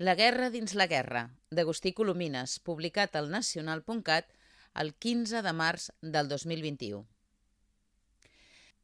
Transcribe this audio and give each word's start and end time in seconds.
La 0.00 0.14
guerra 0.14 0.46
dins 0.48 0.72
la 0.80 0.86
guerra, 0.88 1.26
d'Agustí 1.52 1.90
Colomines, 1.92 2.54
publicat 2.64 3.16
al 3.18 3.26
nacional.cat 3.28 4.30
el 4.82 4.94
15 4.94 5.42
de 5.44 5.50
març 5.52 5.90
del 6.00 6.30
2021. 6.30 7.02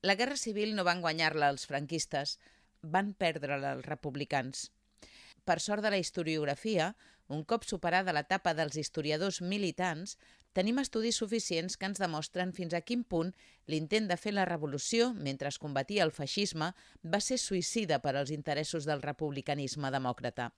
La 0.04 0.14
guerra 0.20 0.36
civil 0.36 0.74
no 0.76 0.84
van 0.84 1.00
guanyar-la 1.00 1.48
els 1.54 1.64
franquistes, 1.70 2.34
van 2.82 3.14
perdre-la 3.14 3.70
els 3.78 3.88
republicans. 3.88 4.66
Per 5.48 5.56
sort 5.68 5.86
de 5.86 5.94
la 5.94 6.02
historiografia, 6.04 6.90
un 7.32 7.46
cop 7.48 7.64
superada 7.64 8.12
l'etapa 8.12 8.52
dels 8.52 8.76
historiadors 8.76 9.40
militants, 9.40 10.18
tenim 10.52 10.84
estudis 10.84 11.22
suficients 11.24 11.80
que 11.80 11.88
ens 11.88 12.04
demostren 12.04 12.52
fins 12.52 12.76
a 12.76 12.82
quin 12.84 13.08
punt 13.08 13.32
l'intent 13.72 14.12
de 14.12 14.20
fer 14.20 14.36
la 14.36 14.44
revolució, 14.44 15.14
mentre 15.16 15.48
es 15.48 15.62
combatia 15.64 16.04
el 16.04 16.12
feixisme, 16.12 16.74
va 17.00 17.24
ser 17.24 17.40
suïcida 17.40 18.02
per 18.04 18.18
als 18.18 18.36
interessos 18.36 18.84
del 18.84 19.00
republicanisme 19.00 19.96
demòcrata. 19.96 20.52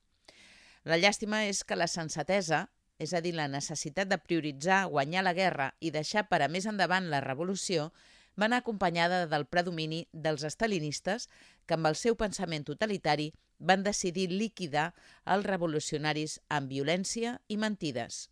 La 0.88 0.96
llàstima 0.96 1.42
és 1.44 1.66
que 1.68 1.76
la 1.76 1.86
sensatesa, 1.92 2.62
és 2.96 3.10
a 3.12 3.20
dir, 3.20 3.34
la 3.36 3.48
necessitat 3.52 4.08
de 4.08 4.16
prioritzar 4.24 4.86
guanyar 4.88 5.20
la 5.26 5.34
guerra 5.36 5.66
i 5.84 5.90
deixar 5.92 6.22
per 6.30 6.38
a 6.40 6.48
més 6.48 6.64
endavant 6.70 7.10
la 7.12 7.20
revolució, 7.20 7.90
va 8.40 8.46
anar 8.46 8.62
acompanyada 8.62 9.26
del 9.28 9.44
predomini 9.52 10.06
dels 10.12 10.46
estalinistes 10.48 11.28
que 11.66 11.76
amb 11.76 11.90
el 11.90 11.98
seu 12.00 12.16
pensament 12.16 12.64
totalitari 12.64 13.28
van 13.58 13.84
decidir 13.84 14.30
liquidar 14.32 14.88
els 15.36 15.44
revolucionaris 15.44 16.38
amb 16.48 16.72
violència 16.72 17.36
i 17.52 17.60
mentides. 17.60 18.28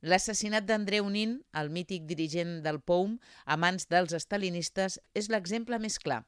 L'assassinat 0.00 0.64
d'Andreu 0.64 1.04
Nin, 1.12 1.36
el 1.52 1.68
mític 1.68 2.08
dirigent 2.08 2.62
del 2.64 2.80
POUM, 2.80 3.18
a 3.44 3.60
mans 3.60 3.90
dels 3.92 4.16
estalinistes, 4.16 5.02
és 5.14 5.28
l'exemple 5.28 5.78
més 5.78 6.00
clar. 6.00 6.22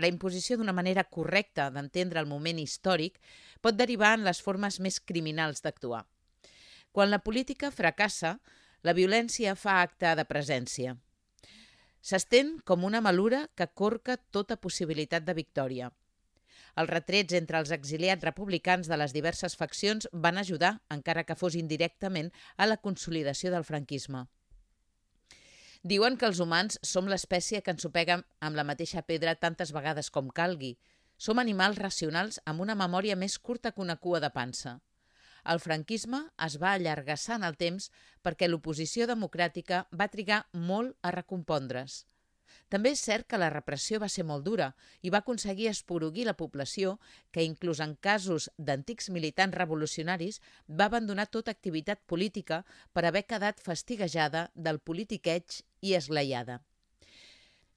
La 0.00 0.08
imposició 0.08 0.56
d'una 0.56 0.72
manera 0.72 1.04
correcta 1.04 1.68
d'entendre 1.74 2.22
el 2.22 2.28
moment 2.30 2.58
històric 2.62 3.18
pot 3.60 3.76
derivar 3.76 4.14
en 4.16 4.24
les 4.24 4.40
formes 4.40 4.80
més 4.80 4.96
criminals 5.00 5.60
d'actuar. 5.60 6.06
Quan 6.90 7.12
la 7.12 7.20
política 7.26 7.70
fracassa, 7.70 8.38
la 8.82 8.96
violència 8.96 9.54
fa 9.54 9.80
acte 9.84 10.14
de 10.16 10.24
presència. 10.24 10.96
S'estén 12.00 12.54
com 12.64 12.86
una 12.88 13.02
malura 13.04 13.42
que 13.54 13.68
corca 13.82 14.16
tota 14.16 14.56
possibilitat 14.56 15.26
de 15.26 15.36
victòria. 15.36 15.90
Els 16.80 16.88
retrets 16.88 17.36
entre 17.36 17.60
els 17.60 17.72
exiliats 17.76 18.24
republicans 18.24 18.88
de 18.88 18.96
les 18.96 19.12
diverses 19.12 19.56
faccions 19.62 20.08
van 20.12 20.40
ajudar, 20.40 20.78
encara 20.88 21.26
que 21.28 21.36
fos 21.36 21.58
indirectament, 21.60 22.30
a 22.56 22.66
la 22.70 22.78
consolidació 22.80 23.52
del 23.52 23.68
franquisme. 23.68 24.24
Diuen 25.82 26.18
que 26.20 26.26
els 26.28 26.38
humans 26.44 26.76
som 26.84 27.06
l'espècie 27.08 27.62
que 27.64 27.72
ens 27.72 27.86
sopega 27.86 28.18
amb 28.44 28.56
la 28.58 28.64
mateixa 28.68 29.00
pedra 29.00 29.32
tantes 29.44 29.70
vegades 29.72 30.10
com 30.12 30.28
calgui. 30.28 30.74
Som 31.16 31.40
animals 31.40 31.78
racionals 31.80 32.36
amb 32.44 32.60
una 32.60 32.76
memòria 32.76 33.16
més 33.16 33.38
curta 33.38 33.72
que 33.72 33.80
una 33.80 33.96
cua 33.96 34.20
de 34.20 34.28
pansa. 34.34 34.74
El 35.48 35.60
franquisme 35.64 36.20
es 36.46 36.58
va 36.60 36.74
allargassar 36.74 37.38
en 37.40 37.46
el 37.48 37.56
temps 37.56 37.88
perquè 38.20 38.48
l'oposició 38.48 39.06
democràtica 39.08 39.86
va 40.02 40.10
trigar 40.12 40.42
molt 40.52 40.92
a 41.00 41.14
recompondre's. 41.16 42.04
També 42.68 42.92
és 42.94 43.02
cert 43.02 43.26
que 43.26 43.38
la 43.40 43.50
repressió 43.52 43.98
va 44.02 44.08
ser 44.12 44.24
molt 44.28 44.44
dura 44.46 44.70
i 45.02 45.10
va 45.14 45.20
aconseguir 45.24 45.68
esporuguir 45.70 46.26
la 46.28 46.36
població 46.38 46.96
que, 47.30 47.42
inclús 47.42 47.80
en 47.84 47.96
casos 47.96 48.48
d'antics 48.58 49.10
militants 49.10 49.56
revolucionaris, 49.58 50.40
va 50.68 50.86
abandonar 50.90 51.26
tota 51.26 51.50
activitat 51.50 52.02
política 52.06 52.64
per 52.92 53.04
haver 53.06 53.24
quedat 53.26 53.60
fastiguejada 53.60 54.48
del 54.54 54.78
politiqueig 54.78 55.62
i 55.80 55.94
esglaiada. 55.98 56.60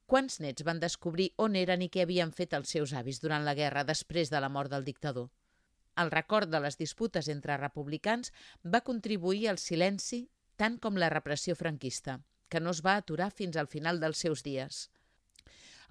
Quants 0.06 0.40
nets 0.44 0.66
van 0.68 0.82
descobrir 0.84 1.32
on 1.38 1.56
eren 1.56 1.82
i 1.82 1.90
què 1.90 2.04
havien 2.04 2.34
fet 2.36 2.54
els 2.54 2.76
seus 2.76 2.94
avis 2.94 3.22
durant 3.24 3.46
la 3.48 3.56
guerra 3.58 3.86
després 3.88 4.30
de 4.30 4.42
la 4.44 4.52
mort 4.52 4.70
del 4.70 4.84
dictador? 4.84 5.32
El 5.98 6.12
record 6.12 6.50
de 6.50 6.60
les 6.60 6.78
disputes 6.78 7.30
entre 7.30 7.58
republicans 7.58 8.34
va 8.76 8.82
contribuir 8.82 9.48
al 9.50 9.62
silenci 9.62 10.28
tant 10.58 10.78
com 10.82 10.98
la 10.98 11.10
repressió 11.14 11.56
franquista 11.56 12.20
que 12.54 12.62
no 12.62 12.74
es 12.78 12.84
va 12.86 13.00
aturar 13.02 13.32
fins 13.34 13.58
al 13.58 13.70
final 13.72 13.98
dels 14.04 14.22
seus 14.22 14.46
dies. 14.46 14.84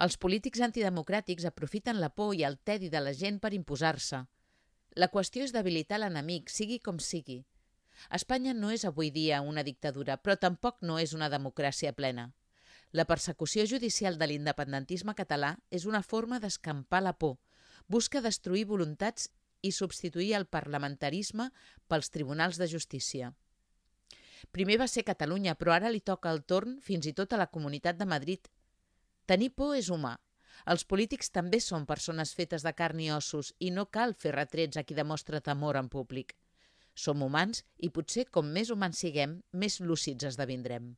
Els 0.04 0.16
polítics 0.16 0.62
antidemocràtics 0.64 1.46
aprofiten 1.48 1.98
la 2.00 2.10
por 2.14 2.36
i 2.38 2.44
el 2.48 2.58
tedi 2.70 2.90
de 2.92 3.00
la 3.02 3.12
gent 3.18 3.40
per 3.42 3.52
imposar-se. 3.56 4.22
La 4.94 5.08
qüestió 5.08 5.42
és 5.44 5.54
debilitar 5.56 5.98
l'enemic, 5.98 6.50
sigui 6.50 6.78
com 6.78 7.00
sigui. 7.00 7.42
Espanya 8.18 8.54
no 8.54 8.70
és 8.74 8.84
avui 8.88 9.10
dia 9.10 9.40
una 9.42 9.64
dictadura, 9.66 10.16
però 10.16 10.38
tampoc 10.38 10.80
no 10.82 10.98
és 11.02 11.12
una 11.18 11.28
democràcia 11.32 11.92
plena. 11.98 12.30
La 12.92 13.06
persecució 13.08 13.64
judicial 13.66 14.18
de 14.20 14.28
l'independentisme 14.28 15.14
català 15.18 15.54
és 15.70 15.86
una 15.88 16.02
forma 16.02 16.40
d'escampar 16.40 17.02
la 17.02 17.14
por. 17.18 17.38
Busca 17.88 18.20
destruir 18.20 18.66
voluntats 18.68 19.30
i 19.62 19.72
substituir 19.72 20.34
el 20.36 20.46
parlamentarisme 20.46 21.50
pels 21.88 22.10
tribunals 22.10 22.58
de 22.60 22.68
justícia. 22.68 23.32
Primer 24.50 24.78
va 24.80 24.88
ser 24.90 25.04
Catalunya, 25.06 25.54
però 25.54 25.76
ara 25.76 25.90
li 25.92 26.00
toca 26.00 26.30
el 26.34 26.42
torn 26.42 26.78
fins 26.82 27.06
i 27.06 27.14
tot 27.14 27.32
a 27.32 27.38
la 27.40 27.48
Comunitat 27.52 27.98
de 27.98 28.08
Madrid. 28.08 28.48
Tenir 29.26 29.52
por 29.54 29.76
és 29.76 29.90
humà. 29.90 30.16
Els 30.72 30.84
polítics 30.84 31.30
també 31.34 31.60
són 31.60 31.86
persones 31.86 32.34
fetes 32.38 32.62
de 32.66 32.72
carn 32.78 33.00
i 33.00 33.10
ossos 33.10 33.52
i 33.58 33.70
no 33.70 33.86
cal 33.86 34.14
fer 34.14 34.34
retrets 34.34 34.78
a 34.78 34.82
qui 34.86 34.94
demostra 34.98 35.40
temor 35.40 35.78
en 35.78 35.88
públic. 35.88 36.34
Som 36.94 37.22
humans 37.22 37.62
i 37.78 37.88
potser 37.90 38.26
com 38.30 38.50
més 38.52 38.70
humans 38.70 38.98
siguem, 38.98 39.40
més 39.52 39.80
lúcids 39.80 40.28
esdevindrem. 40.28 40.92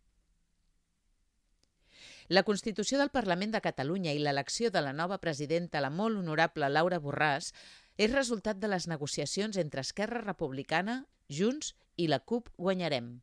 La 2.29 2.43
Constitució 2.43 2.99
del 2.99 3.13
Parlament 3.13 3.53
de 3.53 3.61
Catalunya 3.61 4.15
i 4.17 4.19
l'elecció 4.19 4.71
de 4.73 4.81
la 4.81 4.95
nova 4.97 5.19
presidenta, 5.21 5.81
la 5.85 5.93
molt 5.93 6.17
honorable 6.19 6.71
Laura 6.73 6.99
Borràs, 6.99 7.53
és 7.97 8.11
resultat 8.11 8.59
de 8.59 8.73
les 8.73 8.89
negociacions 8.89 9.61
entre 9.61 9.85
Esquerra 9.85 10.25
Republicana, 10.25 11.05
Junts 11.29 11.75
i 11.97 12.09
la 12.09 12.19
CUP 12.19 12.49
Guanyarem 12.57 13.21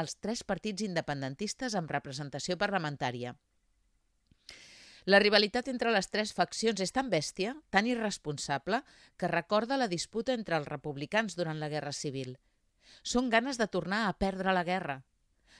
els 0.00 0.16
tres 0.16 0.42
partits 0.42 0.84
independentistes 0.86 1.74
amb 1.78 1.90
representació 1.90 2.56
parlamentària. 2.60 3.34
La 5.04 5.20
rivalitat 5.20 5.68
entre 5.68 5.90
les 5.92 6.08
tres 6.08 6.32
faccions 6.32 6.80
és 6.80 6.92
tan 6.96 7.10
bèstia, 7.12 7.52
tan 7.70 7.86
irresponsable, 7.86 8.80
que 9.20 9.28
recorda 9.28 9.76
la 9.76 9.88
disputa 9.88 10.32
entre 10.32 10.56
els 10.56 10.68
republicans 10.70 11.36
durant 11.36 11.60
la 11.60 11.68
Guerra 11.68 11.92
Civil. 11.92 12.38
Són 13.02 13.28
ganes 13.28 13.60
de 13.60 13.68
tornar 13.68 14.06
a 14.06 14.14
perdre 14.16 14.54
la 14.56 14.64
guerra. 14.64 15.02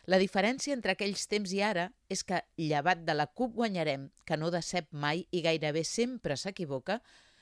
La 0.09 0.21
diferència 0.21 0.73
entre 0.77 0.93
aquells 0.93 1.27
temps 1.29 1.53
i 1.53 1.61
ara 1.65 1.91
és 2.09 2.25
que, 2.25 2.41
llevat 2.57 3.05
de 3.05 3.15
la 3.17 3.27
CUP 3.27 3.55
guanyarem, 3.61 4.09
que 4.25 4.37
no 4.41 4.51
decep 4.53 4.89
mai 4.93 5.27
i 5.31 5.45
gairebé 5.45 5.85
sempre 5.85 6.37
s'equivoca, 6.41 7.01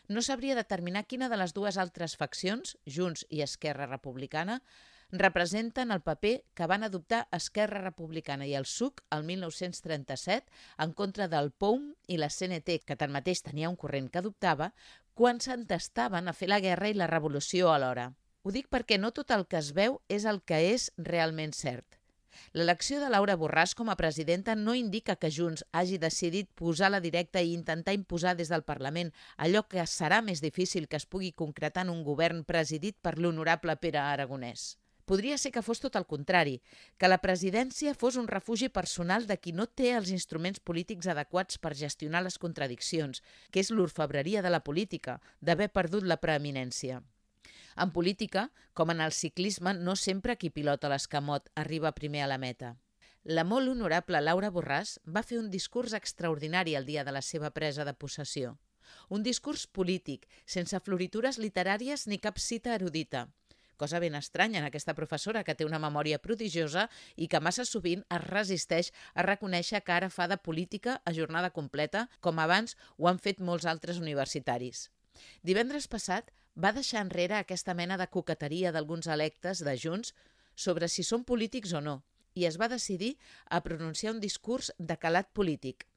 no 0.08 0.22
sabria 0.22 0.58
determinar 0.58 1.06
quina 1.06 1.28
de 1.30 1.38
les 1.38 1.54
dues 1.54 1.78
altres 1.78 2.16
faccions, 2.18 2.76
Junts 2.86 3.26
i 3.30 3.42
Esquerra 3.46 3.86
Republicana, 3.86 4.58
representen 5.12 5.90
el 5.92 6.00
paper 6.00 6.44
que 6.54 6.66
van 6.66 6.82
adoptar 6.82 7.28
Esquerra 7.36 7.82
Republicana 7.84 8.46
i 8.48 8.54
el 8.56 8.64
SUC 8.64 9.02
el 9.12 9.24
1937 9.28 10.48
en 10.84 10.92
contra 10.96 11.28
del 11.28 11.52
POUM 11.52 11.92
i 12.08 12.16
la 12.16 12.30
CNT, 12.32 12.80
que 12.86 12.96
tanmateix 12.96 13.44
tenia 13.44 13.68
un 13.68 13.76
corrent 13.76 14.08
que 14.08 14.22
adoptava, 14.22 14.72
quan 15.14 15.40
s'entestaven 15.44 16.28
a 16.28 16.32
fer 16.32 16.48
la 16.48 16.60
guerra 16.64 16.88
i 16.88 16.96
la 16.96 17.10
revolució 17.10 17.70
alhora. 17.72 18.14
Ho 18.42 18.50
dic 18.50 18.72
perquè 18.72 18.98
no 18.98 19.12
tot 19.12 19.30
el 19.30 19.44
que 19.46 19.60
es 19.60 19.74
veu 19.76 20.00
és 20.08 20.24
el 20.24 20.40
que 20.42 20.64
és 20.72 20.90
realment 20.96 21.52
cert. 21.52 22.00
L'elecció 22.56 22.98
de 23.00 23.10
Laura 23.12 23.36
Borràs 23.36 23.74
com 23.76 23.90
a 23.92 23.96
presidenta 24.00 24.54
no 24.56 24.74
indica 24.74 25.16
que 25.20 25.30
Junts 25.30 25.66
hagi 25.70 25.98
decidit 26.00 26.48
posar 26.56 26.88
la 26.90 27.00
directa 27.04 27.42
i 27.44 27.52
intentar 27.52 27.92
imposar 27.92 28.32
des 28.36 28.48
del 28.48 28.64
Parlament 28.64 29.12
allò 29.36 29.66
que 29.68 29.84
serà 29.84 30.22
més 30.24 30.40
difícil 30.40 30.88
que 30.88 30.96
es 30.96 31.06
pugui 31.06 31.32
concretar 31.32 31.84
en 31.84 31.92
un 31.92 32.04
govern 32.08 32.44
presidit 32.48 32.96
per 33.02 33.18
l'honorable 33.18 33.76
Pere 33.76 34.00
Aragonès. 34.00 34.72
Podria 35.04 35.36
ser 35.38 35.50
que 35.50 35.62
fos 35.66 35.80
tot 35.82 35.96
el 35.98 36.06
contrari, 36.06 36.60
que 36.98 37.10
la 37.10 37.18
presidència 37.22 37.94
fos 37.98 38.16
un 38.20 38.28
refugi 38.30 38.68
personal 38.68 39.26
de 39.26 39.36
qui 39.36 39.52
no 39.52 39.66
té 39.66 39.90
els 39.96 40.12
instruments 40.14 40.62
polítics 40.62 41.08
adequats 41.10 41.58
per 41.58 41.74
gestionar 41.78 42.22
les 42.22 42.38
contradiccions, 42.38 43.22
que 43.50 43.60
és 43.64 43.72
l'orfebreria 43.74 44.42
de 44.46 44.52
la 44.54 44.62
política, 44.62 45.18
d'haver 45.40 45.72
perdut 45.74 46.06
la 46.06 46.20
preeminència. 46.22 47.02
En 47.82 47.90
política, 47.90 48.50
com 48.74 48.92
en 48.94 49.00
el 49.00 49.12
ciclisme, 49.16 49.74
no 49.74 49.96
sempre 49.96 50.36
qui 50.36 50.50
pilota 50.50 50.90
l'escamot 50.92 51.50
arriba 51.56 51.94
primer 51.98 52.22
a 52.22 52.30
la 52.30 52.38
meta. 52.38 52.76
La 53.24 53.44
molt 53.44 53.70
honorable 53.70 54.20
Laura 54.20 54.50
Borràs 54.54 54.98
va 55.06 55.22
fer 55.22 55.38
un 55.38 55.50
discurs 55.50 55.94
extraordinari 55.98 56.74
el 56.74 56.86
dia 56.86 57.04
de 57.04 57.14
la 57.14 57.22
seva 57.22 57.50
presa 57.50 57.84
de 57.84 57.94
possessió. 57.94 58.58
Un 59.08 59.22
discurs 59.22 59.66
polític, 59.66 60.26
sense 60.44 60.78
floritures 60.80 61.38
literàries 61.38 62.06
ni 62.10 62.18
cap 62.18 62.38
cita 62.38 62.74
erudita, 62.74 63.28
cosa 63.82 63.98
ben 63.98 64.14
estranya 64.14 64.60
en 64.60 64.66
aquesta 64.68 64.94
professora 64.94 65.42
que 65.42 65.56
té 65.58 65.66
una 65.66 65.80
memòria 65.82 66.20
prodigiosa 66.22 66.84
i 67.16 67.26
que 67.26 67.40
massa 67.42 67.64
sovint 67.66 68.04
es 68.14 68.22
resisteix 68.28 68.92
a 69.18 69.24
reconèixer 69.26 69.82
que 69.82 69.94
ara 69.96 70.10
fa 70.16 70.28
de 70.30 70.38
política 70.38 71.00
a 71.04 71.14
jornada 71.16 71.50
completa, 71.50 72.06
com 72.20 72.38
abans 72.38 72.76
ho 72.96 73.10
han 73.10 73.18
fet 73.18 73.42
molts 73.42 73.66
altres 73.66 73.98
universitaris. 73.98 74.86
Divendres 75.42 75.90
passat 75.90 76.30
va 76.54 76.72
deixar 76.76 77.02
enrere 77.02 77.40
aquesta 77.40 77.74
mena 77.74 77.98
de 77.98 78.06
coqueteria 78.06 78.70
d'alguns 78.72 79.10
electes 79.10 79.64
de 79.66 79.74
Junts 79.84 80.14
sobre 80.54 80.88
si 80.88 81.02
són 81.02 81.24
polítics 81.24 81.72
o 81.74 81.80
no, 81.80 82.02
i 82.38 82.46
es 82.46 82.60
va 82.60 82.70
decidir 82.70 83.16
a 83.50 83.62
pronunciar 83.66 84.14
un 84.14 84.22
discurs 84.22 84.70
de 84.78 84.96
calat 84.96 85.32
polític. 85.34 85.88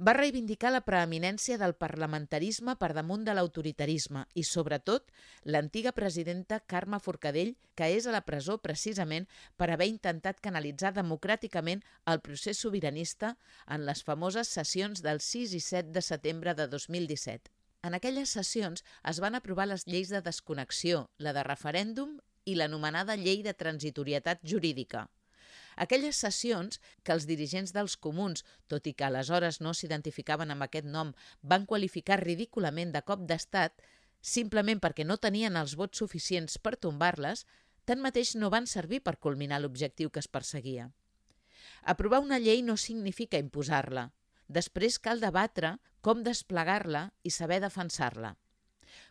Va 0.00 0.14
reivindicar 0.16 0.70
la 0.72 0.80
preeminència 0.80 1.58
del 1.60 1.74
parlamentarisme 1.76 2.72
per 2.80 2.88
damunt 2.96 3.26
de 3.26 3.34
l'autoritarisme 3.36 4.22
i, 4.32 4.44
sobretot, 4.48 5.10
l'antiga 5.44 5.92
presidenta 5.92 6.56
Carme 6.72 6.96
Forcadell, 7.04 7.50
que 7.76 7.90
és 7.98 8.06
a 8.08 8.14
la 8.14 8.22
presó 8.24 8.56
precisament 8.64 9.28
per 9.60 9.68
haver 9.74 9.90
intentat 9.90 10.40
canalitzar 10.40 10.94
democràticament 10.96 11.84
el 12.14 12.24
procés 12.24 12.64
sobiranista 12.64 13.34
en 13.68 13.84
les 13.84 14.00
famoses 14.08 14.48
sessions 14.48 15.04
del 15.04 15.20
6 15.20 15.52
i 15.60 15.62
7 15.68 15.92
de 15.92 16.06
setembre 16.08 16.56
de 16.56 16.70
2017. 16.78 17.52
En 17.84 17.92
aquelles 17.92 18.32
sessions 18.40 18.88
es 19.04 19.20
van 19.20 19.36
aprovar 19.36 19.68
les 19.68 19.84
lleis 19.84 20.08
de 20.08 20.24
desconnexió, 20.24 21.10
la 21.18 21.36
de 21.36 21.44
referèndum 21.44 22.16
i 22.48 22.56
l'anomenada 22.56 23.20
llei 23.20 23.44
de 23.44 23.52
transitorietat 23.52 24.40
jurídica. 24.40 25.10
Aquelles 25.76 26.16
sessions 26.16 26.80
que 27.04 27.12
els 27.12 27.26
dirigents 27.26 27.72
dels 27.76 27.96
comuns, 27.96 28.44
tot 28.68 28.86
i 28.86 28.94
que 28.94 29.06
aleshores 29.06 29.60
no 29.60 29.74
s'identificaven 29.74 30.50
amb 30.50 30.66
aquest 30.66 30.86
nom, 30.86 31.14
van 31.42 31.66
qualificar 31.66 32.20
ridículament 32.22 32.92
de 32.92 33.02
cop 33.02 33.26
d'estat, 33.26 33.76
simplement 34.20 34.80
perquè 34.80 35.06
no 35.06 35.16
tenien 35.16 35.56
els 35.56 35.76
vots 35.76 35.98
suficients 35.98 36.58
per 36.58 36.76
tombar-les, 36.76 37.46
tanmateix 37.84 38.34
no 38.36 38.50
van 38.50 38.66
servir 38.66 39.00
per 39.02 39.18
culminar 39.18 39.60
l'objectiu 39.60 40.10
que 40.10 40.20
es 40.20 40.28
perseguia. 40.28 40.90
Aprovar 41.82 42.20
una 42.20 42.38
llei 42.38 42.62
no 42.62 42.76
significa 42.76 43.40
imposar-la. 43.40 44.10
Després 44.48 44.98
cal 44.98 45.20
debatre 45.22 45.76
com 46.02 46.22
desplegar-la 46.26 47.10
i 47.22 47.30
saber 47.30 47.60
defensar-la. 47.62 48.34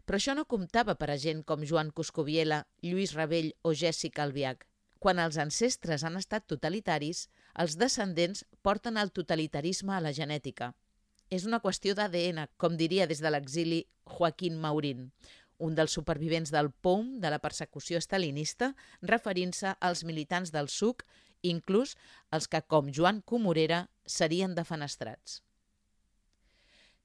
Però 0.06 0.20
això 0.20 0.36
no 0.36 0.48
comptava 0.54 0.96
per 1.00 1.10
a 1.14 1.18
gent 1.18 1.44
com 1.48 1.64
Joan 1.66 1.92
Coscoviela, 1.96 2.66
Lluís 2.84 3.16
Rebell 3.18 3.54
o 3.64 3.74
Jessica 3.74 4.26
Albiach. 4.26 4.69
Quan 5.00 5.20
els 5.24 5.38
ancestres 5.40 6.04
han 6.04 6.20
estat 6.20 6.46
totalitaris, 6.52 7.28
els 7.56 7.78
descendents 7.80 8.44
porten 8.62 9.00
el 9.00 9.14
totalitarisme 9.16 9.96
a 9.96 10.02
la 10.04 10.12
genètica. 10.14 10.74
És 11.32 11.46
una 11.48 11.62
qüestió 11.64 11.96
d'ADN, 11.96 12.48
com 12.58 12.76
diria 12.76 13.08
des 13.08 13.22
de 13.24 13.32
l'exili 13.32 13.86
Joaquín 14.04 14.58
Maurín, 14.60 15.12
un 15.60 15.76
dels 15.76 15.94
supervivents 15.96 16.52
del 16.52 16.72
POUM 16.72 17.20
de 17.24 17.30
la 17.32 17.40
persecució 17.44 18.00
estalinista, 18.00 18.74
referint-se 19.02 19.76
als 19.80 20.04
militants 20.04 20.52
del 20.56 20.72
SUC, 20.72 21.04
inclús 21.44 21.96
els 22.36 22.48
que, 22.48 22.62
com 22.62 22.92
Joan 22.96 23.22
Comorera, 23.22 23.86
serien 24.06 24.56
defenestrats. 24.56 25.44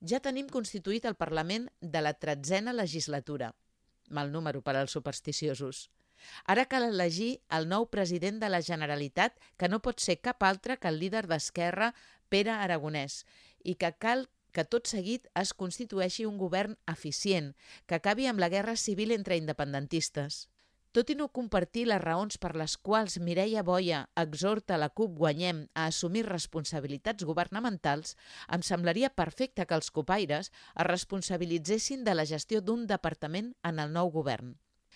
Ja 0.04 0.20
tenim 0.20 0.48
constituït 0.52 1.04
el 1.08 1.18
Parlament 1.18 1.68
de 1.80 2.02
la 2.02 2.14
tretzena 2.14 2.74
legislatura, 2.74 3.52
mal 4.10 4.32
número 4.32 4.62
per 4.62 4.76
als 4.76 4.92
supersticiosos. 4.96 5.88
Ara 6.44 6.66
cal 6.70 6.86
elegir 6.88 7.40
el 7.58 7.68
nou 7.68 7.88
president 7.90 8.40
de 8.42 8.50
la 8.52 8.62
Generalitat, 8.62 9.36
que 9.56 9.68
no 9.68 9.82
pot 9.84 10.00
ser 10.00 10.20
cap 10.20 10.42
altre 10.42 10.78
que 10.78 10.88
el 10.92 11.00
líder 11.02 11.26
d'Esquerra, 11.30 11.92
Pere 12.28 12.54
Aragonès, 12.54 13.22
i 13.64 13.74
que 13.74 13.92
cal 13.98 14.28
que 14.54 14.64
tot 14.64 14.86
seguit 14.86 15.26
es 15.40 15.52
constitueixi 15.52 16.24
un 16.30 16.38
govern 16.38 16.78
eficient, 16.90 17.52
que 17.86 17.98
acabi 17.98 18.30
amb 18.30 18.40
la 18.40 18.50
guerra 18.52 18.76
civil 18.78 19.12
entre 19.12 19.36
independentistes. 19.40 20.44
Tot 20.94 21.08
i 21.10 21.16
no 21.18 21.26
compartir 21.36 21.88
les 21.90 21.98
raons 21.98 22.36
per 22.38 22.52
les 22.60 22.76
quals 22.88 23.16
Mireia 23.18 23.64
Boia 23.66 24.04
exhorta 24.22 24.78
la 24.78 24.92
CUP 25.00 25.16
Guanyem 25.18 25.64
a 25.74 25.88
assumir 25.90 26.22
responsabilitats 26.28 27.26
governamentals, 27.26 28.14
em 28.56 28.62
semblaria 28.62 29.10
perfecte 29.10 29.66
que 29.66 29.74
els 29.74 29.90
copaires 29.90 30.52
es 30.52 30.86
responsabilitzessin 30.86 32.06
de 32.06 32.14
la 32.14 32.28
gestió 32.30 32.62
d'un 32.62 32.86
departament 32.86 33.56
en 33.66 33.82
el 33.82 33.90
nou 33.98 34.14
govern. 34.14 34.54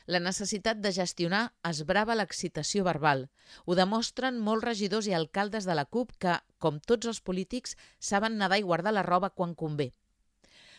La 0.08 0.20
necessitat 0.24 0.78
de 0.80 0.90
gestionar 0.96 1.42
esbrava 1.68 2.14
l'excitació 2.16 2.84
verbal. 2.86 3.26
Ho 3.66 3.76
demostren 3.76 4.38
molts 4.46 4.64
regidors 4.64 5.08
i 5.10 5.12
alcaldes 5.18 5.68
de 5.68 5.76
la 5.76 5.84
CUP 5.84 6.14
que, 6.24 6.38
com 6.58 6.78
tots 6.80 7.10
els 7.12 7.20
polítics, 7.20 7.76
saben 8.00 8.40
nedar 8.40 8.56
i 8.56 8.64
guardar 8.64 8.94
la 8.96 9.04
roba 9.04 9.28
quan 9.28 9.52
convé. 9.54 9.90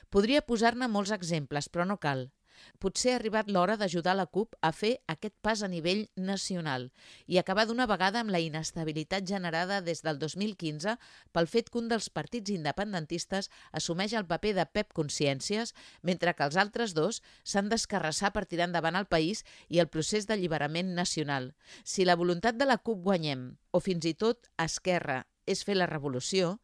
Podria 0.09 0.41
posar-ne 0.41 0.89
molts 0.89 1.13
exemples, 1.13 1.69
però 1.69 1.85
no 1.85 1.99
cal 2.01 2.31
potser 2.79 3.13
ha 3.13 3.19
arribat 3.19 3.49
l'hora 3.51 3.77
d'ajudar 3.77 4.15
la 4.17 4.25
CUP 4.25 4.55
a 4.61 4.71
fer 4.75 4.97
aquest 5.07 5.35
pas 5.41 5.63
a 5.63 5.69
nivell 5.71 6.05
nacional 6.15 6.89
i 7.27 7.39
acabar 7.39 7.65
d'una 7.67 7.87
vegada 7.89 8.21
amb 8.21 8.33
la 8.33 8.41
inestabilitat 8.43 9.27
generada 9.27 9.81
des 9.81 10.03
del 10.05 10.19
2015 10.19 10.95
pel 11.31 11.47
fet 11.47 11.69
que 11.69 11.79
un 11.81 11.89
dels 11.91 12.09
partits 12.09 12.51
independentistes 12.53 13.49
assumeix 13.71 14.13
el 14.13 14.27
paper 14.29 14.53
de 14.57 14.65
Pep 14.65 14.93
Consciències, 14.93 15.73
mentre 16.01 16.33
que 16.33 16.45
els 16.47 16.57
altres 16.57 16.95
dos 16.97 17.21
s'han 17.43 17.69
d'escarrassar 17.69 18.33
per 18.35 18.45
tirar 18.45 18.69
endavant 18.69 18.97
el 18.99 19.09
país 19.09 19.43
i 19.67 19.79
el 19.79 19.91
procés 19.91 20.27
d'alliberament 20.27 20.95
nacional. 20.95 21.53
Si 21.83 22.05
la 22.05 22.17
voluntat 22.19 22.57
de 22.57 22.67
la 22.69 22.77
CUP 22.77 23.03
guanyem, 23.03 23.51
o 23.71 23.79
fins 23.79 24.05
i 24.05 24.13
tot 24.13 24.49
Esquerra, 24.57 25.23
és 25.45 25.63
fer 25.65 25.77
la 25.77 25.89
revolució, 25.89 26.57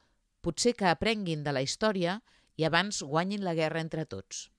potser 0.46 0.76
que 0.78 0.90
aprenguin 0.90 1.46
de 1.46 1.54
la 1.56 1.64
història 1.66 2.20
i 2.56 2.68
abans 2.68 3.02
guanyin 3.04 3.44
la 3.46 3.56
guerra 3.58 3.82
entre 3.82 4.06
tots. 4.06 4.50